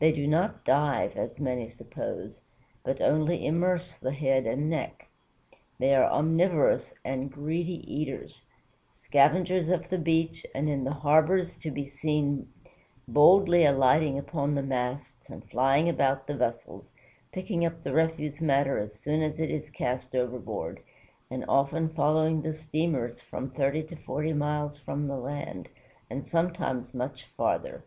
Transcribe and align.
They 0.00 0.10
do 0.10 0.26
not 0.26 0.64
dive, 0.64 1.16
as 1.16 1.38
many 1.38 1.68
suppose, 1.68 2.40
but 2.82 3.00
only 3.00 3.46
immerse 3.46 3.94
the 3.94 4.10
head 4.10 4.44
and 4.44 4.68
neck. 4.68 5.06
They 5.78 5.94
are 5.94 6.10
omnivorous 6.10 6.92
and 7.04 7.30
greedy 7.30 7.74
eaters; 7.86 8.46
"scavengers 8.92 9.68
of 9.68 9.88
the 9.88 9.96
beach, 9.96 10.44
and 10.56 10.68
in 10.68 10.82
the 10.82 10.90
harbors 10.92 11.54
to 11.58 11.70
be 11.70 11.86
seen 11.86 12.48
boldly 13.06 13.64
alighting 13.64 14.18
upon 14.18 14.56
the 14.56 14.62
masts 14.64 15.28
and 15.30 15.48
flying 15.48 15.88
about 15.88 16.26
the 16.26 16.34
vessels, 16.34 16.90
picking 17.30 17.64
up 17.64 17.84
the 17.84 17.92
refuse 17.92 18.40
matter 18.40 18.76
as 18.76 18.94
soon 18.98 19.22
as 19.22 19.38
it 19.38 19.52
is 19.52 19.70
cast 19.70 20.16
overboard, 20.16 20.80
and 21.30 21.44
often 21.48 21.88
following 21.90 22.42
the 22.42 22.54
steamers 22.54 23.20
from 23.20 23.50
thirty 23.52 23.84
to 23.84 23.94
forty 23.94 24.32
miles 24.32 24.78
from 24.78 25.06
the 25.06 25.16
land, 25.16 25.68
and 26.10 26.26
sometimes 26.26 26.92
much 26.92 27.26
farther." 27.36 27.84